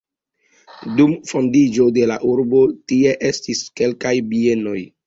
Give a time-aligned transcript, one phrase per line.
[1.01, 4.79] Dum fondiĝo de la urbo tie estis kelkaj bienoj.